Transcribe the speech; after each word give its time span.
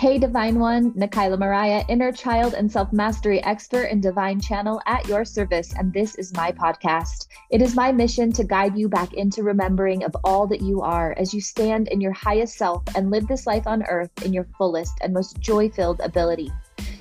Hey, 0.00 0.16
Divine 0.16 0.58
One, 0.58 0.92
Nikyla 0.92 1.38
Mariah, 1.38 1.84
inner 1.90 2.10
child 2.10 2.54
and 2.54 2.72
self 2.72 2.90
mastery 2.90 3.44
expert 3.44 3.82
and 3.82 4.02
divine 4.02 4.40
channel 4.40 4.80
at 4.86 5.06
your 5.06 5.26
service. 5.26 5.74
And 5.76 5.92
this 5.92 6.14
is 6.14 6.32
my 6.32 6.52
podcast. 6.52 7.26
It 7.50 7.60
is 7.60 7.74
my 7.74 7.92
mission 7.92 8.32
to 8.32 8.44
guide 8.44 8.78
you 8.78 8.88
back 8.88 9.12
into 9.12 9.42
remembering 9.42 10.02
of 10.04 10.16
all 10.24 10.46
that 10.46 10.62
you 10.62 10.80
are 10.80 11.14
as 11.18 11.34
you 11.34 11.42
stand 11.42 11.88
in 11.88 12.00
your 12.00 12.12
highest 12.12 12.56
self 12.56 12.82
and 12.96 13.10
live 13.10 13.28
this 13.28 13.46
life 13.46 13.66
on 13.66 13.82
earth 13.90 14.24
in 14.24 14.32
your 14.32 14.46
fullest 14.56 14.94
and 15.02 15.12
most 15.12 15.38
joy 15.38 15.68
filled 15.68 16.00
ability. 16.00 16.50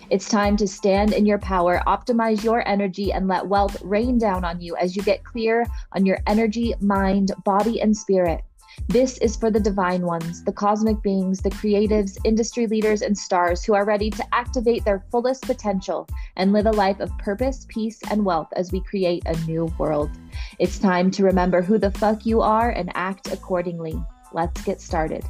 It's 0.09 0.27
time 0.27 0.57
to 0.57 0.68
stand 0.68 1.13
in 1.13 1.25
your 1.25 1.39
power, 1.39 1.81
optimize 1.88 2.43
your 2.43 2.68
energy, 2.68 3.13
and 3.13 3.29
let 3.29 3.47
wealth 3.47 3.81
rain 3.81 4.18
down 4.18 4.43
on 4.43 4.59
you 4.59 4.75
as 4.75 4.97
you 4.97 5.04
get 5.04 5.23
clear 5.23 5.66
on 5.93 6.05
your 6.05 6.20
energy, 6.27 6.74
mind, 6.82 7.32
body, 7.46 7.79
and 7.79 7.96
spirit. 7.96 8.43
This 8.88 9.18
is 9.19 9.36
for 9.36 9.51
the 9.51 9.60
divine 9.60 10.04
ones, 10.04 10.43
the 10.43 10.51
cosmic 10.51 11.01
beings, 11.04 11.42
the 11.42 11.51
creatives, 11.51 12.18
industry 12.24 12.65
leaders, 12.65 13.02
and 13.02 13.18
stars 13.18 13.64
who 13.64 13.74
are 13.74 13.86
ready 13.86 14.10
to 14.10 14.25
activate 14.33 14.83
their 14.86 15.05
fullest 15.11 15.43
potential 15.43 16.07
and 16.38 16.54
live 16.54 16.65
a 16.65 16.71
life 16.71 17.00
of 17.00 17.15
purpose, 17.18 17.65
peace, 17.69 18.00
and 18.10 18.25
wealth 18.25 18.50
as 18.55 18.71
we 18.71 18.82
create 18.82 19.24
a 19.25 19.38
new 19.46 19.74
world. 19.78 20.10
It's 20.57 20.79
time 20.79 21.11
to 21.11 21.24
remember 21.24 21.61
who 21.61 21.78
the 21.78 21.92
fuck 21.92 22.25
you 22.25 22.42
are 22.42 22.71
and 22.71 22.92
act 22.96 23.32
accordingly. 23.32 24.02
Let's 24.33 24.61
get 24.64 24.82
started. 24.82 25.24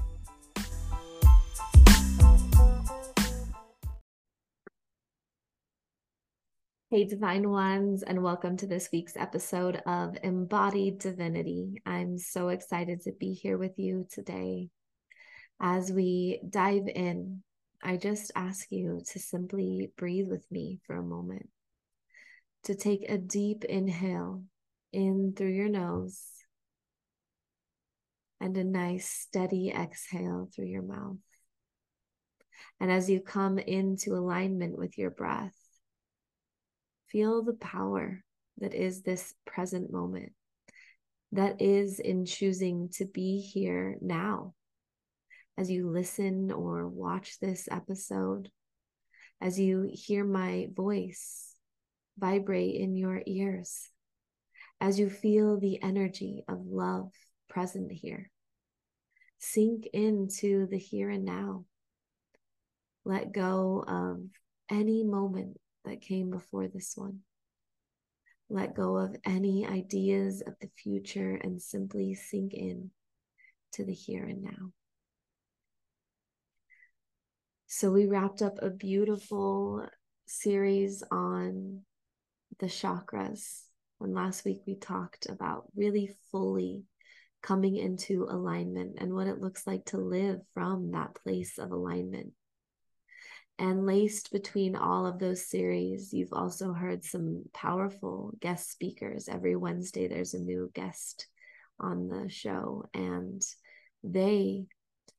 Hey, 6.91 7.05
divine 7.05 7.47
ones, 7.47 8.01
and 8.01 8.23
welcome 8.23 8.57
to 8.57 8.65
this 8.65 8.89
week's 8.91 9.15
episode 9.15 9.79
of 9.85 10.17
Embodied 10.23 10.97
Divinity. 10.97 11.83
I'm 11.85 12.17
so 12.17 12.49
excited 12.49 13.01
to 13.01 13.11
be 13.11 13.33
here 13.33 13.59
with 13.59 13.77
you 13.77 14.07
today. 14.11 14.69
As 15.61 15.91
we 15.91 16.41
dive 16.49 16.87
in, 16.87 17.43
I 17.83 17.97
just 17.97 18.31
ask 18.35 18.71
you 18.71 19.03
to 19.11 19.19
simply 19.19 19.91
breathe 19.97 20.29
with 20.29 20.43
me 20.49 20.79
for 20.87 20.95
a 20.95 21.03
moment, 21.03 21.47
to 22.63 22.73
take 22.73 23.07
a 23.07 23.19
deep 23.19 23.65
inhale 23.65 24.41
in 24.91 25.35
through 25.37 25.53
your 25.53 25.69
nose 25.69 26.23
and 28.41 28.57
a 28.57 28.63
nice 28.63 29.07
steady 29.07 29.69
exhale 29.69 30.49
through 30.55 30.65
your 30.65 30.81
mouth. 30.81 31.17
And 32.79 32.91
as 32.91 33.11
you 33.11 33.21
come 33.21 33.59
into 33.59 34.15
alignment 34.15 34.75
with 34.75 34.97
your 34.97 35.11
breath, 35.11 35.53
Feel 37.11 37.43
the 37.43 37.53
power 37.53 38.23
that 38.59 38.73
is 38.73 39.01
this 39.01 39.33
present 39.45 39.91
moment, 39.91 40.33
that 41.31 41.61
is 41.61 41.99
in 41.99 42.25
choosing 42.25 42.89
to 42.93 43.05
be 43.05 43.39
here 43.39 43.97
now. 44.01 44.53
As 45.57 45.71
you 45.71 45.89
listen 45.89 46.51
or 46.51 46.87
watch 46.87 47.39
this 47.39 47.67
episode, 47.71 48.49
as 49.41 49.59
you 49.59 49.89
hear 49.91 50.23
my 50.23 50.67
voice 50.75 51.55
vibrate 52.17 52.75
in 52.75 52.95
your 52.95 53.21
ears, 53.25 53.89
as 54.79 54.99
you 54.99 55.09
feel 55.09 55.59
the 55.59 55.81
energy 55.81 56.43
of 56.47 56.65
love 56.65 57.11
present 57.49 57.91
here, 57.91 58.29
sink 59.39 59.87
into 59.93 60.67
the 60.67 60.77
here 60.77 61.09
and 61.09 61.25
now. 61.25 61.65
Let 63.03 63.31
go 63.31 63.83
of 63.87 64.21
any 64.69 65.03
moment 65.03 65.57
that 65.85 66.01
came 66.01 66.29
before 66.29 66.67
this 66.67 66.93
one. 66.95 67.19
Let 68.49 68.75
go 68.75 68.97
of 68.97 69.15
any 69.25 69.65
ideas 69.67 70.41
of 70.45 70.55
the 70.59 70.69
future 70.75 71.35
and 71.35 71.61
simply 71.61 72.15
sink 72.15 72.53
in 72.53 72.91
to 73.73 73.85
the 73.85 73.93
here 73.93 74.25
and 74.25 74.43
now. 74.43 74.71
So, 77.67 77.91
we 77.91 78.07
wrapped 78.07 78.41
up 78.41 78.57
a 78.61 78.71
beautiful 78.71 79.87
series 80.25 81.03
on 81.11 81.81
the 82.59 82.65
chakras. 82.65 83.61
When 83.99 84.13
last 84.13 84.45
week 84.45 84.61
we 84.65 84.75
talked 84.75 85.27
about 85.29 85.65
really 85.75 86.15
fully 86.31 86.83
coming 87.41 87.75
into 87.75 88.27
alignment 88.29 88.95
and 88.99 89.13
what 89.13 89.27
it 89.27 89.39
looks 89.39 89.67
like 89.67 89.85
to 89.85 89.97
live 89.97 90.39
from 90.53 90.91
that 90.91 91.15
place 91.15 91.57
of 91.57 91.71
alignment. 91.71 92.33
And 93.59 93.85
laced 93.85 94.31
between 94.31 94.77
all 94.77 95.05
of 95.05 95.19
those 95.19 95.45
series, 95.45 96.13
you've 96.13 96.31
also 96.31 96.71
heard 96.71 97.03
some 97.03 97.43
powerful 97.53 98.33
guest 98.39 98.71
speakers. 98.71 99.27
Every 99.27 99.57
Wednesday, 99.57 100.07
there's 100.07 100.33
a 100.33 100.39
new 100.39 100.71
guest 100.73 101.27
on 101.77 102.07
the 102.07 102.29
show, 102.29 102.85
and 102.93 103.41
they 104.01 104.65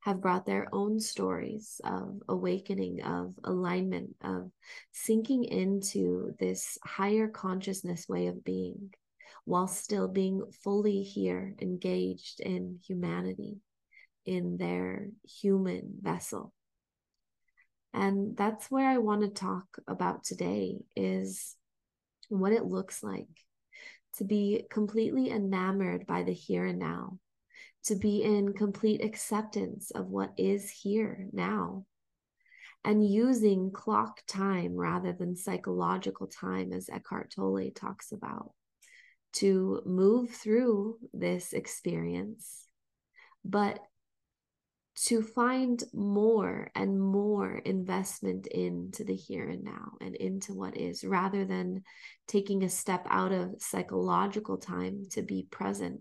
have 0.01 0.23
brought 0.23 0.47
their 0.47 0.69
own 0.73 1.01
stories 1.01 1.83
of 1.85 2.23
awakening, 2.31 3.03
of 3.03 3.35
alignment, 3.45 4.17
of 4.23 4.51
sinking 4.91 5.45
into 5.45 6.35
this 6.39 6.79
higher 6.83 7.29
consciousness 7.29 8.09
way 8.09 8.29
of 8.29 8.43
being 8.43 8.91
while 9.45 9.69
still 9.69 10.09
being 10.09 10.43
fully 10.63 11.03
here, 11.03 11.55
engaged 11.61 12.41
in 12.41 12.79
humanity, 12.87 13.59
in 14.25 14.57
their 14.57 15.09
human 15.25 15.95
vessel. 16.01 16.53
And 17.93 18.37
that's 18.37 18.71
where 18.71 18.89
I 18.89 18.99
want 18.99 19.23
to 19.23 19.29
talk 19.29 19.67
about 19.89 20.25
today 20.25 20.79
is 20.95 21.57
what 22.29 22.53
it 22.53 22.65
looks 22.65 23.03
like 23.03 23.27
to 24.17 24.25
be 24.25 24.65
completely 24.71 25.31
enamored 25.31 26.07
by 26.07 26.23
the 26.23 26.33
here 26.33 26.67
and 26.67 26.79
now, 26.79 27.19
to 27.85 27.97
be 27.97 28.23
in 28.23 28.53
complete 28.53 29.05
acceptance 29.05 29.91
of 29.91 30.07
what 30.07 30.33
is 30.37 30.71
here 30.71 31.27
now, 31.33 31.85
and 32.85 33.09
using 33.09 33.71
clock 33.73 34.21
time 34.27 34.75
rather 34.75 35.13
than 35.13 35.37
psychological 35.37 36.27
time, 36.27 36.73
as 36.73 36.89
Eckhart 36.89 37.33
Tolle 37.35 37.71
talks 37.75 38.13
about, 38.13 38.53
to 39.35 39.83
move 39.85 40.31
through 40.31 40.99
this 41.13 41.53
experience, 41.53 42.67
but 43.45 43.79
to 45.07 45.23
find 45.23 45.83
more 45.95 46.71
and 46.75 47.01
more 47.01 47.57
investment 47.57 48.47
into 48.47 49.03
the 49.03 49.15
here 49.15 49.49
and 49.49 49.65
now 49.65 49.93
and 50.01 50.15
into 50.15 50.53
what 50.53 50.77
is 50.77 51.05
rather 51.05 51.45
than 51.45 51.83
taking 52.29 52.63
a 52.65 52.69
step 52.69 53.07
out 53.09 53.33
of 53.33 53.55
psychological 53.59 54.59
time 54.59 55.05
to 55.11 55.23
be 55.23 55.47
present 55.51 56.01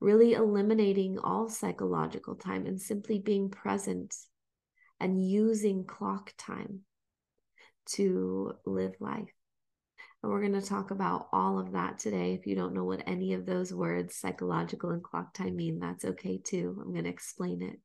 really 0.00 0.32
eliminating 0.32 1.16
all 1.18 1.48
psychological 1.48 2.34
time 2.34 2.66
and 2.66 2.80
simply 2.80 3.20
being 3.20 3.48
present 3.48 4.16
and 4.98 5.24
using 5.24 5.84
clock 5.84 6.32
time 6.36 6.80
to 7.86 8.52
live 8.66 8.94
life 8.98 9.32
and 10.22 10.30
we're 10.30 10.40
going 10.40 10.60
to 10.60 10.66
talk 10.66 10.92
about 10.92 11.26
all 11.32 11.58
of 11.58 11.72
that 11.72 11.98
today. 11.98 12.32
If 12.34 12.46
you 12.46 12.54
don't 12.54 12.74
know 12.74 12.84
what 12.84 13.02
any 13.08 13.32
of 13.34 13.44
those 13.44 13.74
words, 13.74 14.14
psychological 14.14 14.90
and 14.90 15.02
clock 15.02 15.34
time, 15.34 15.56
mean, 15.56 15.80
that's 15.80 16.04
okay 16.04 16.38
too. 16.38 16.80
I'm 16.80 16.92
going 16.92 17.04
to 17.04 17.10
explain 17.10 17.60
it. 17.60 17.80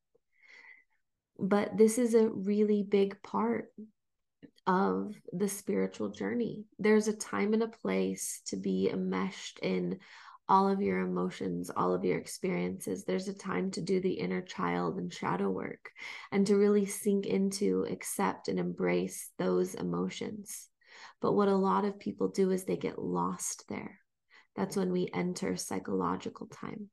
But 1.40 1.78
this 1.78 1.98
is 1.98 2.14
a 2.14 2.30
really 2.30 2.84
big 2.84 3.22
part 3.22 3.72
of 4.66 5.16
the 5.32 5.48
spiritual 5.48 6.10
journey. 6.10 6.66
There's 6.78 7.08
a 7.08 7.16
time 7.16 7.54
and 7.54 7.64
a 7.64 7.68
place 7.68 8.42
to 8.48 8.58
be 8.58 8.90
enmeshed 8.90 9.60
in 9.60 10.00
all 10.50 10.70
of 10.70 10.82
your 10.82 11.00
emotions, 11.00 11.70
all 11.70 11.94
of 11.94 12.06
your 12.06 12.18
experiences. 12.18 13.04
There's 13.04 13.28
a 13.28 13.34
time 13.34 13.72
to 13.72 13.82
do 13.82 14.00
the 14.00 14.14
inner 14.14 14.42
child 14.42 14.98
and 14.98 15.14
shadow 15.14 15.50
work 15.50 15.92
and 16.32 16.48
to 16.48 16.56
really 16.56 16.86
sink 16.86 17.26
into, 17.26 17.86
accept, 17.90 18.48
and 18.48 18.60
embrace 18.60 19.30
those 19.38 19.76
emotions. 19.76 20.70
But 21.22 21.34
what 21.34 21.50
a 21.50 21.56
lot 21.56 21.86
of 21.86 22.00
people 22.00 22.30
do 22.30 22.52
is 22.52 22.64
they 22.64 22.78
get 22.78 23.00
lost 23.00 23.66
there. 23.68 24.00
That's 24.56 24.76
when 24.76 24.92
we 24.92 25.10
enter 25.14 25.56
psychological 25.58 26.48
time. 26.48 26.90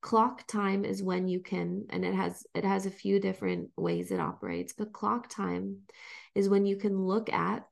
Clock 0.00 0.46
time 0.46 0.84
is 0.84 1.02
when 1.02 1.28
you 1.28 1.40
can, 1.40 1.86
and 1.90 2.04
it 2.04 2.14
has 2.14 2.46
it 2.54 2.64
has 2.64 2.86
a 2.86 2.90
few 2.90 3.20
different 3.20 3.70
ways 3.76 4.10
it 4.10 4.20
operates, 4.20 4.72
but 4.72 4.92
clock 4.92 5.28
time 5.28 5.78
is 6.34 6.48
when 6.48 6.66
you 6.66 6.76
can 6.76 7.00
look 7.00 7.32
at, 7.32 7.66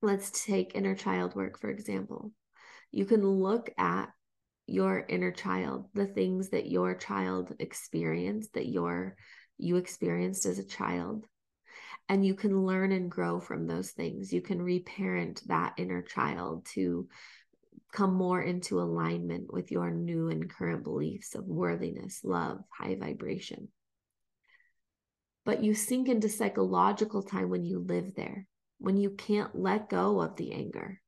let's 0.00 0.44
take 0.44 0.74
inner 0.74 0.94
child 0.94 1.34
work, 1.34 1.58
for 1.58 1.70
example. 1.70 2.32
You 2.90 3.04
can 3.04 3.26
look 3.26 3.70
at 3.78 4.08
your 4.66 5.04
inner 5.08 5.32
child, 5.32 5.88
the 5.94 6.06
things 6.06 6.50
that 6.50 6.70
your 6.70 6.94
child 6.94 7.54
experienced, 7.58 8.54
that 8.54 8.68
your 8.68 9.16
you 9.58 9.76
experienced 9.76 10.46
as 10.46 10.58
a 10.58 10.66
child, 10.66 11.26
and 12.08 12.24
you 12.24 12.34
can 12.34 12.64
learn 12.64 12.92
and 12.92 13.10
grow 13.10 13.40
from 13.40 13.66
those 13.66 13.90
things. 13.90 14.32
You 14.32 14.40
can 14.40 14.60
reparent 14.60 15.42
that 15.46 15.74
inner 15.76 16.02
child 16.02 16.66
to 16.74 17.08
come 17.92 18.14
more 18.14 18.40
into 18.40 18.80
alignment 18.80 19.52
with 19.52 19.70
your 19.70 19.90
new 19.90 20.28
and 20.28 20.48
current 20.48 20.82
beliefs 20.82 21.34
of 21.34 21.46
worthiness, 21.46 22.20
love, 22.24 22.60
high 22.70 22.94
vibration. 22.94 23.68
But 25.44 25.62
you 25.62 25.74
sink 25.74 26.08
into 26.08 26.28
psychological 26.28 27.22
time 27.22 27.50
when 27.50 27.64
you 27.64 27.80
live 27.80 28.14
there, 28.14 28.46
when 28.78 28.96
you 28.96 29.10
can't 29.10 29.54
let 29.54 29.90
go 29.90 30.20
of 30.20 30.36
the 30.36 30.52
anger, 30.52 31.00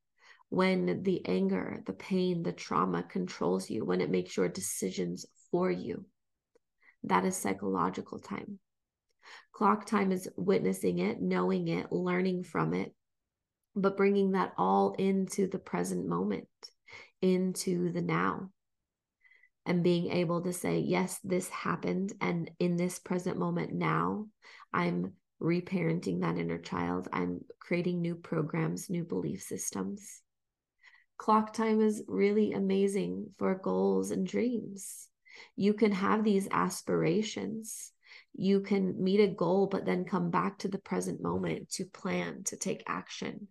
when 0.49 1.03
the 1.03 1.25
anger, 1.25 1.81
the 1.85 1.93
pain, 1.93 2.43
the 2.43 2.51
trauma 2.51 3.03
controls 3.03 3.69
you, 3.69 3.85
when 3.85 4.01
it 4.01 4.11
makes 4.11 4.37
your 4.37 4.49
decisions 4.49 5.25
for 5.51 5.71
you. 5.71 6.05
That 7.03 7.25
is 7.25 7.35
psychological 7.35 8.19
time. 8.19 8.59
Clock 9.53 9.85
time 9.85 10.11
is 10.11 10.29
witnessing 10.35 10.99
it, 10.99 11.21
knowing 11.21 11.67
it, 11.67 11.91
learning 11.91 12.43
from 12.43 12.73
it, 12.73 12.93
but 13.75 13.97
bringing 13.97 14.31
that 14.31 14.53
all 14.57 14.93
into 14.97 15.47
the 15.47 15.59
present 15.59 16.07
moment, 16.07 16.47
into 17.21 17.91
the 17.91 18.01
now. 18.01 18.51
And 19.65 19.83
being 19.83 20.11
able 20.11 20.43
to 20.43 20.53
say, 20.53 20.79
yes, 20.79 21.19
this 21.23 21.49
happened. 21.49 22.13
And 22.21 22.51
in 22.59 22.77
this 22.77 22.99
present 22.99 23.37
moment 23.37 23.73
now, 23.73 24.27
I'm 24.71 25.13
reparenting 25.41 26.21
that 26.21 26.37
inner 26.37 26.59
child. 26.59 27.07
I'm 27.11 27.41
creating 27.59 28.01
new 28.01 28.15
programs, 28.15 28.89
new 28.89 29.03
belief 29.03 29.41
systems. 29.41 30.21
Clock 31.17 31.53
time 31.53 31.81
is 31.81 32.03
really 32.07 32.53
amazing 32.53 33.31
for 33.39 33.55
goals 33.55 34.11
and 34.11 34.27
dreams. 34.27 35.07
You 35.55 35.73
can 35.73 35.91
have 35.91 36.23
these 36.23 36.47
aspirations 36.51 37.91
you 38.37 38.59
can 38.59 39.01
meet 39.01 39.19
a 39.19 39.27
goal, 39.27 39.67
but 39.67 39.85
then 39.85 40.03
come 40.03 40.29
back 40.29 40.59
to 40.59 40.67
the 40.67 40.77
present 40.77 41.21
moment 41.21 41.69
to 41.69 41.85
plan, 41.85 42.43
to 42.45 42.57
take 42.57 42.83
action, 42.85 43.47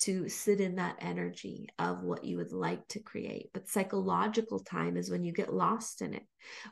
to 0.00 0.28
sit 0.28 0.60
in 0.60 0.76
that 0.76 0.96
energy 1.00 1.66
of 1.78 2.04
what 2.04 2.24
you 2.24 2.36
would 2.36 2.52
like 2.52 2.86
to 2.88 3.00
create. 3.00 3.50
But 3.52 3.68
psychological 3.68 4.60
time 4.60 4.96
is 4.96 5.10
when 5.10 5.24
you 5.24 5.32
get 5.32 5.52
lost 5.52 6.02
in 6.02 6.14
it, 6.14 6.22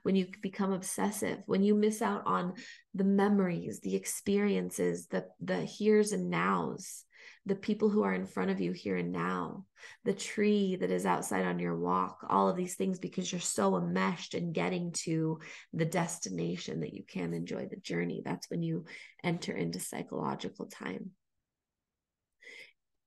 when 0.04 0.14
you 0.14 0.28
become 0.42 0.72
obsessive, 0.72 1.38
when 1.46 1.62
you 1.62 1.74
miss 1.74 2.02
out 2.02 2.22
on 2.26 2.54
the 2.94 3.04
memories, 3.04 3.80
the 3.80 3.96
experiences, 3.96 5.08
the, 5.08 5.26
the 5.40 5.56
here's 5.56 6.12
and 6.12 6.30
nows 6.30 7.05
the 7.46 7.54
people 7.54 7.88
who 7.88 8.02
are 8.02 8.12
in 8.12 8.26
front 8.26 8.50
of 8.50 8.60
you 8.60 8.72
here 8.72 8.96
and 8.96 9.12
now, 9.12 9.64
the 10.04 10.12
tree 10.12 10.76
that 10.76 10.90
is 10.90 11.06
outside 11.06 11.46
on 11.46 11.60
your 11.60 11.76
walk, 11.76 12.26
all 12.28 12.48
of 12.48 12.56
these 12.56 12.74
things 12.74 12.98
because 12.98 13.30
you're 13.30 13.40
so 13.40 13.76
enmeshed 13.76 14.34
in 14.34 14.52
getting 14.52 14.90
to 14.90 15.38
the 15.72 15.84
destination 15.84 16.80
that 16.80 16.92
you 16.92 17.04
can't 17.04 17.34
enjoy 17.34 17.66
the 17.66 17.76
journey. 17.76 18.20
That's 18.24 18.50
when 18.50 18.62
you 18.62 18.84
enter 19.22 19.56
into 19.56 19.78
psychological 19.78 20.66
time. 20.66 21.12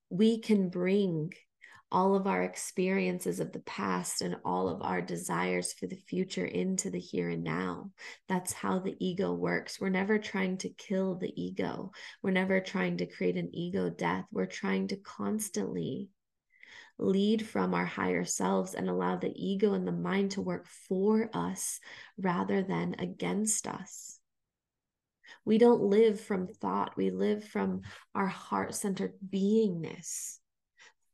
We 0.08 0.40
can 0.40 0.70
bring 0.70 1.34
all 1.92 2.14
of 2.14 2.26
our 2.26 2.42
experiences 2.42 3.40
of 3.40 3.52
the 3.52 3.60
past 3.60 4.22
and 4.22 4.36
all 4.44 4.68
of 4.68 4.82
our 4.82 5.00
desires 5.00 5.72
for 5.72 5.86
the 5.86 5.96
future 5.96 6.44
into 6.44 6.90
the 6.90 7.00
here 7.00 7.30
and 7.30 7.42
now. 7.42 7.90
That's 8.28 8.52
how 8.52 8.78
the 8.78 8.96
ego 9.00 9.32
works. 9.32 9.80
We're 9.80 9.88
never 9.88 10.18
trying 10.18 10.58
to 10.58 10.70
kill 10.70 11.16
the 11.16 11.32
ego, 11.40 11.92
we're 12.22 12.30
never 12.30 12.60
trying 12.60 12.98
to 12.98 13.06
create 13.06 13.36
an 13.36 13.50
ego 13.54 13.90
death. 13.90 14.24
We're 14.30 14.46
trying 14.46 14.88
to 14.88 14.96
constantly 14.96 16.08
lead 16.98 17.46
from 17.46 17.74
our 17.74 17.86
higher 17.86 18.24
selves 18.24 18.74
and 18.74 18.88
allow 18.88 19.16
the 19.16 19.32
ego 19.34 19.72
and 19.72 19.86
the 19.86 19.92
mind 19.92 20.32
to 20.32 20.42
work 20.42 20.66
for 20.88 21.30
us 21.32 21.80
rather 22.18 22.62
than 22.62 22.94
against 22.98 23.66
us. 23.66 24.18
We 25.44 25.58
don't 25.58 25.82
live 25.82 26.20
from 26.20 26.46
thought, 26.46 26.96
we 26.96 27.10
live 27.10 27.44
from 27.44 27.82
our 28.14 28.26
heart 28.26 28.74
centered 28.74 29.14
beingness 29.26 30.39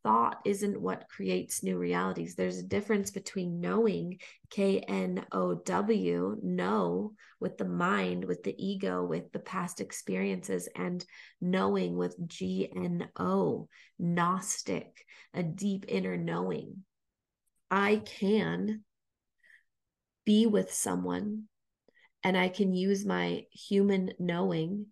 thought 0.07 0.39
isn't 0.45 0.79
what 0.79 1.09
creates 1.09 1.63
new 1.63 1.77
realities. 1.77 2.35
There's 2.35 2.59
a 2.59 2.63
difference 2.63 3.11
between 3.11 3.59
knowing, 3.59 4.19
K 4.49 4.79
N 4.79 5.25
O 5.33 5.55
W, 5.55 6.37
know 6.41 7.13
with 7.41 7.57
the 7.57 7.65
mind, 7.65 8.23
with 8.23 8.41
the 8.43 8.55
ego, 8.57 9.03
with 9.03 9.29
the 9.33 9.39
past 9.39 9.81
experiences, 9.81 10.69
and 10.77 11.03
knowing 11.41 11.97
with 11.97 12.15
G 12.25 12.71
N 12.73 13.09
O, 13.19 13.67
Gnostic, 13.99 15.05
a 15.33 15.43
deep 15.43 15.83
inner 15.89 16.15
knowing. 16.15 16.85
I 17.69 17.97
can 17.97 18.85
be 20.25 20.45
with 20.45 20.71
someone 20.71 21.49
and 22.23 22.37
I 22.37 22.47
can 22.47 22.73
use 22.73 23.05
my 23.05 23.43
human 23.51 24.13
knowing 24.19 24.85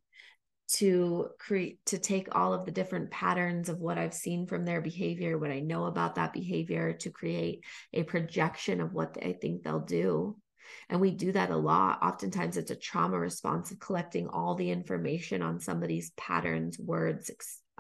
to 0.68 1.30
create 1.38 1.86
to 1.86 1.98
take 2.00 2.36
all 2.36 2.54
of 2.54 2.66
the 2.66 2.72
different 2.72 3.12
patterns 3.12 3.70
of 3.70 3.80
what 3.80 3.98
I've 3.98 4.14
seen 4.14 4.48
from 4.48 4.66
their 4.66 4.82
behavior, 4.82 5.38
what 5.38 5.52
I 5.52 5.60
know 5.60 5.86
about 5.86 6.16
that 6.16 6.34
behavior, 6.34 6.94
to 6.94 7.10
create 7.12 7.64
a 7.94 8.04
projection 8.04 8.82
of 8.82 8.94
what 8.94 9.18
I 9.22 9.34
think 9.34 9.64
they'll 9.64 9.80
do. 9.80 10.38
And 10.90 11.00
we 11.00 11.12
do 11.12 11.32
that 11.32 11.52
a 11.52 11.58
lot. 11.58 12.00
Oftentimes, 12.02 12.58
it's 12.58 12.72
a 12.72 12.76
trauma 12.76 13.20
response 13.20 13.72
of 13.72 13.80
collecting 13.80 14.28
all 14.28 14.56
the 14.56 14.72
information 14.72 15.42
on 15.42 15.60
somebody's 15.60 16.12
patterns, 16.18 16.80
words, 16.80 17.30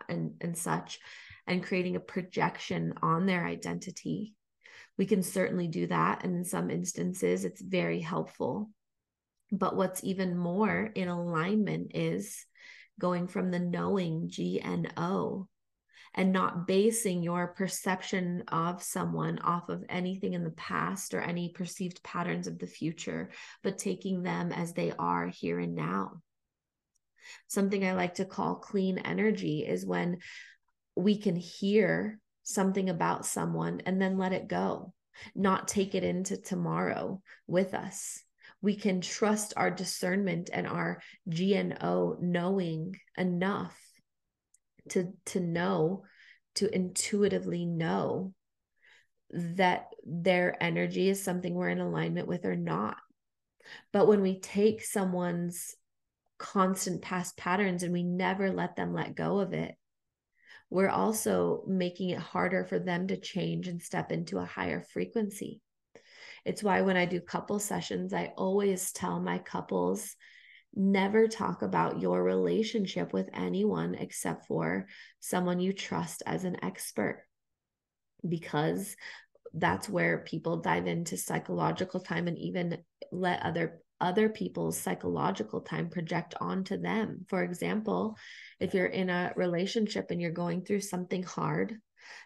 and, 0.08 0.34
and 0.42 0.58
such, 0.58 1.00
and 1.48 1.64
creating 1.64 1.96
a 1.96 2.00
projection 2.02 2.94
on 3.02 3.26
their 3.26 3.46
identity. 3.46 4.34
We 4.98 5.06
can 5.06 5.24
certainly 5.24 5.68
do 5.68 5.88
that. 5.88 6.24
And 6.24 6.36
in 6.36 6.44
some 6.46 6.70
instances, 6.70 7.46
it's 7.46 7.62
very 7.62 8.00
helpful. 8.00 8.70
But 9.52 9.76
what's 9.76 10.04
even 10.04 10.38
more 10.38 10.92
in 10.96 11.08
alignment 11.08 11.92
is 11.96 12.46
going 13.00 13.28
from 13.28 13.52
the 13.52 13.60
knowing 13.60 14.30
G 14.30 14.62
N 14.62 14.92
O 14.98 15.48
and 16.14 16.32
not 16.32 16.66
basing 16.66 17.22
your 17.22 17.48
perception 17.48 18.44
of 18.48 18.82
someone 18.82 19.40
off 19.40 19.68
of 19.68 19.84
anything 19.90 20.34
in 20.34 20.46
the 20.46 20.52
past 20.52 21.14
or 21.14 21.20
any 21.20 21.50
perceived 21.50 22.02
patterns 22.04 22.48
of 22.48 22.58
the 22.58 22.68
future, 22.68 23.32
but 23.64 23.78
taking 23.78 24.24
them 24.24 24.54
as 24.54 24.74
they 24.74 24.94
are 24.98 25.28
here 25.28 25.60
and 25.60 25.76
now. 25.76 26.22
Something 27.48 27.86
I 27.86 27.94
like 27.94 28.16
to 28.16 28.26
call 28.26 28.56
clean 28.56 28.98
energy 29.00 29.66
is 29.68 29.86
when 29.86 30.20
we 30.96 31.18
can 31.18 31.36
hear 31.36 32.20
something 32.44 32.90
about 32.90 33.26
someone 33.26 33.82
and 33.86 34.02
then 34.02 34.18
let 34.18 34.32
it 34.32 34.48
go, 34.48 34.94
not 35.36 35.68
take 35.68 35.96
it 35.96 36.04
into 36.06 36.38
tomorrow 36.38 37.22
with 37.46 37.74
us 37.74 38.22
we 38.66 38.76
can 38.76 39.00
trust 39.00 39.54
our 39.56 39.70
discernment 39.70 40.50
and 40.52 40.66
our 40.66 41.00
GNO 41.28 42.18
knowing 42.20 43.00
enough 43.16 43.80
to 44.90 45.14
to 45.28 45.40
know 45.40 46.04
to 46.56 46.74
intuitively 46.74 47.68
know 47.68 48.34
that 49.30 49.90
their 50.04 50.58
energy 50.64 51.10
is 51.10 51.24
something 51.24 51.54
we're 51.54 51.70
in 51.70 51.80
alignment 51.80 52.28
with 52.28 52.44
or 52.44 52.56
not. 52.56 52.98
But 53.94 54.08
when 54.08 54.24
we 54.24 54.40
take 54.40 54.84
someone's 54.84 55.76
constant 56.40 57.04
past 57.04 57.38
patterns 57.38 57.84
and 57.84 57.94
we 57.94 58.02
never 58.02 58.52
let 58.52 58.76
them 58.76 58.96
let 58.96 59.16
go 59.16 59.42
of 59.42 59.54
it, 59.54 59.76
we're 60.72 60.90
also 60.90 61.64
making 61.68 62.10
it 62.10 62.20
harder 62.20 62.66
for 62.66 62.80
them 62.80 63.10
to 63.10 63.18
change 63.18 63.68
and 63.68 63.80
step 63.80 64.12
into 64.12 64.40
a 64.40 64.46
higher 64.46 64.82
frequency. 64.92 65.62
It's 66.46 66.64
why 66.64 66.82
when 66.82 66.96
I 66.98 67.06
do 67.06 67.20
couple 67.20 67.60
sessions, 67.60 68.14
I 68.14 68.34
always 68.38 68.92
tell 68.92 69.20
my 69.20 69.40
couples 69.40 70.16
never 70.76 71.28
talk 71.28 71.62
about 71.62 72.02
your 72.02 72.22
relationship 72.22 73.14
with 73.14 73.30
anyone 73.34 73.96
except 73.96 74.46
for 74.46 74.88
someone 75.22 75.60
you 75.60 75.72
trust 75.72 76.22
as 76.26 76.44
an 76.44 76.64
expert 76.64 77.24
because 78.28 78.96
that's 79.54 79.88
where 79.88 80.20
people 80.20 80.58
dive 80.58 80.86
into 80.86 81.16
psychological 81.16 82.02
time 82.02 82.28
and 82.28 82.38
even 82.38 82.78
let 83.12 83.42
other 83.42 83.82
other 84.02 84.28
people's 84.28 84.78
psychological 84.78 85.62
time 85.62 85.90
project 85.90 86.36
onto 86.42 86.78
them. 86.78 87.26
For 87.30 87.44
example, 87.44 88.18
if 88.60 88.74
you're 88.74 88.86
in 88.86 89.10
a 89.10 89.32
relationship 89.38 90.12
and 90.12 90.22
you're 90.22 90.32
going 90.32 90.66
through 90.66 90.82
something 90.82 91.24
hard, 91.24 91.78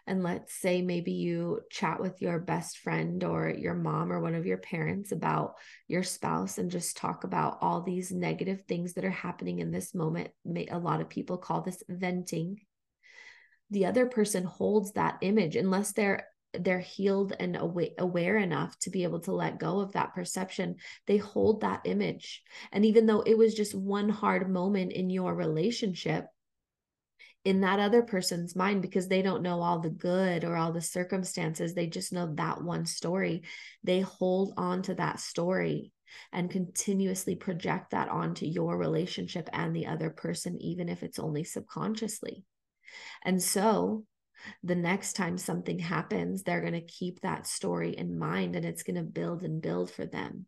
and 0.06 0.22
let's 0.22 0.54
say 0.54 0.82
maybe 0.82 1.12
you 1.12 1.60
chat 1.70 2.00
with 2.00 2.20
your 2.20 2.38
best 2.38 2.78
friend 2.78 3.22
or 3.24 3.48
your 3.50 3.74
mom 3.74 4.12
or 4.12 4.20
one 4.20 4.34
of 4.34 4.46
your 4.46 4.58
parents 4.58 5.12
about 5.12 5.54
your 5.88 6.02
spouse 6.02 6.58
and 6.58 6.70
just 6.70 6.96
talk 6.96 7.24
about 7.24 7.58
all 7.60 7.82
these 7.82 8.10
negative 8.10 8.62
things 8.62 8.94
that 8.94 9.04
are 9.04 9.10
happening 9.10 9.58
in 9.58 9.70
this 9.70 9.94
moment. 9.94 10.30
A 10.70 10.78
lot 10.78 11.00
of 11.00 11.08
people 11.08 11.38
call 11.38 11.62
this 11.62 11.82
venting. 11.88 12.60
The 13.70 13.86
other 13.86 14.06
person 14.06 14.44
holds 14.44 14.92
that 14.92 15.18
image 15.20 15.56
unless 15.56 15.92
they're 15.92 16.26
they're 16.52 16.80
healed 16.80 17.32
and 17.38 17.56
aware 17.56 18.36
enough 18.36 18.76
to 18.80 18.90
be 18.90 19.04
able 19.04 19.20
to 19.20 19.32
let 19.32 19.60
go 19.60 19.78
of 19.78 19.92
that 19.92 20.14
perception 20.14 20.74
they 21.06 21.16
hold 21.16 21.60
that 21.60 21.80
image 21.84 22.42
and 22.72 22.84
even 22.84 23.06
though 23.06 23.20
it 23.20 23.38
was 23.38 23.54
just 23.54 23.72
one 23.72 24.08
hard 24.08 24.50
moment 24.50 24.90
in 24.90 25.10
your 25.10 25.32
relationship 25.32 26.26
in 27.44 27.62
that 27.62 27.80
other 27.80 28.02
person's 28.02 28.54
mind 28.54 28.82
because 28.82 29.08
they 29.08 29.22
don't 29.22 29.42
know 29.42 29.62
all 29.62 29.78
the 29.78 29.90
good 29.90 30.44
or 30.44 30.56
all 30.56 30.72
the 30.72 30.82
circumstances. 30.82 31.74
They 31.74 31.86
just 31.86 32.12
know 32.12 32.32
that 32.34 32.62
one 32.62 32.84
story. 32.84 33.42
They 33.82 34.00
hold 34.00 34.52
on 34.56 34.82
to 34.82 34.94
that 34.96 35.20
story 35.20 35.92
and 36.32 36.50
continuously 36.50 37.36
project 37.36 37.92
that 37.92 38.08
onto 38.08 38.44
your 38.44 38.76
relationship 38.76 39.48
and 39.52 39.74
the 39.74 39.86
other 39.86 40.10
person, 40.10 40.60
even 40.60 40.88
if 40.88 41.02
it's 41.02 41.18
only 41.18 41.44
subconsciously. 41.44 42.44
And 43.22 43.42
so 43.42 44.04
the 44.62 44.74
next 44.74 45.14
time 45.14 45.38
something 45.38 45.78
happens, 45.78 46.42
they're 46.42 46.60
going 46.60 46.72
to 46.72 46.80
keep 46.80 47.20
that 47.20 47.46
story 47.46 47.96
in 47.96 48.18
mind 48.18 48.56
and 48.56 48.64
it's 48.64 48.82
going 48.82 48.96
to 48.96 49.02
build 49.02 49.42
and 49.42 49.62
build 49.62 49.90
for 49.90 50.04
them. 50.04 50.46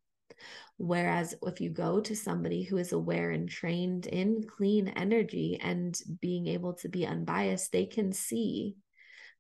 Whereas 0.77 1.35
if 1.43 1.61
you 1.61 1.71
go 1.71 2.01
to 2.01 2.17
somebody 2.17 2.63
who 2.63 2.77
is 2.77 2.93
aware 2.93 3.31
and 3.31 3.49
trained 3.49 4.07
in 4.07 4.45
clean 4.45 4.89
energy 4.89 5.59
and 5.61 5.99
being 6.21 6.47
able 6.49 6.75
to 6.75 6.89
be 6.89 7.07
unbiased, 7.07 7.73
they 7.73 7.87
can 7.87 8.13
see 8.13 8.77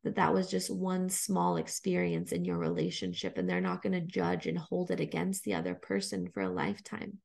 that 0.05 0.17
that 0.17 0.35
was 0.35 0.51
just 0.51 0.71
one 0.71 1.09
small 1.09 1.57
experience 1.57 2.33
in 2.33 2.45
your 2.45 2.59
relationship 2.59 3.39
and 3.39 3.49
they're 3.49 3.61
not 3.61 3.83
going 3.83 3.93
to 3.93 4.01
judge 4.01 4.47
and 4.47 4.59
hold 4.59 4.91
it 4.91 5.01
against 5.01 5.45
the 5.45 5.55
other 5.55 5.75
person 5.75 6.29
for 6.33 6.43
a 6.43 6.51
lifetime. 6.51 7.19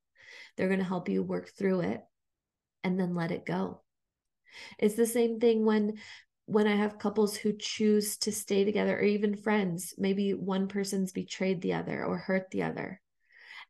They're 0.56 0.68
going 0.68 0.80
to 0.80 0.84
help 0.84 1.08
you 1.08 1.22
work 1.22 1.50
through 1.56 1.80
it 1.80 2.02
and 2.84 2.98
then 2.98 3.14
let 3.14 3.32
it 3.32 3.44
go. 3.46 3.82
It's 4.78 4.94
the 4.94 5.06
same 5.06 5.40
thing 5.40 5.64
when 5.64 5.98
when 6.46 6.66
I 6.66 6.76
have 6.76 6.98
couples 6.98 7.36
who 7.36 7.52
choose 7.52 8.16
to 8.18 8.32
stay 8.32 8.64
together 8.64 8.96
or 8.96 9.02
even 9.02 9.36
friends, 9.36 9.92
maybe 9.98 10.32
one 10.32 10.66
person's 10.66 11.12
betrayed 11.12 11.60
the 11.60 11.74
other 11.74 12.02
or 12.02 12.16
hurt 12.16 12.50
the 12.50 12.62
other. 12.62 13.02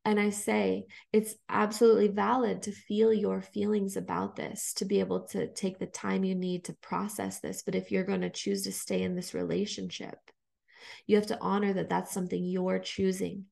And 0.04 0.18
I 0.18 0.30
say 0.30 0.86
it's 1.12 1.34
absolutely 1.48 2.08
valid 2.08 2.62
to 2.62 2.72
feel 2.72 3.12
your 3.12 3.42
feelings 3.42 3.96
about 3.96 4.36
this, 4.36 4.72
to 4.74 4.84
be 4.84 5.00
able 5.00 5.26
to 5.28 5.52
take 5.52 5.78
the 5.78 5.86
time 5.86 6.24
you 6.24 6.34
need 6.34 6.64
to 6.64 6.76
process 6.80 7.40
this. 7.40 7.62
But 7.62 7.74
if 7.74 7.90
you're 7.90 8.04
going 8.04 8.22
to 8.22 8.30
choose 8.30 8.62
to 8.62 8.72
stay 8.72 9.02
in 9.02 9.16
this 9.16 9.34
relationship, 9.34 10.18
you 11.06 11.16
have 11.16 11.26
to 11.26 11.38
honor 11.40 11.72
that 11.74 11.90
that's 11.90 12.12
something 12.12 12.42
you're 12.42 12.78
choosing. 12.78 13.44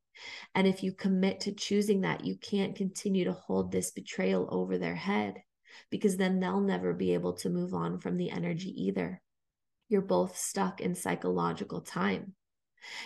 And 0.55 0.67
if 0.67 0.83
you 0.83 0.93
commit 0.93 1.41
to 1.41 1.53
choosing 1.53 2.03
that, 2.03 2.25
you 2.25 2.37
can't 2.37 2.77
continue 2.77 3.25
to 3.25 3.33
hold 3.33 3.71
this 3.71 3.91
betrayal 3.91 4.49
over 4.51 4.79
their 4.79 4.95
head 4.95 5.43
because 5.91 6.17
then 6.17 6.41
they'll 6.41 6.61
never 6.61 6.95
be 6.95 7.13
able 7.15 7.35
to 7.35 7.51
move 7.51 7.75
on 7.75 7.99
from 7.99 8.17
the 8.17 8.31
energy 8.31 8.71
either. 8.85 9.21
You're 9.89 10.03
both 10.03 10.37
stuck 10.37 10.81
in 10.81 10.95
psychological 10.95 11.83
time. 11.83 12.35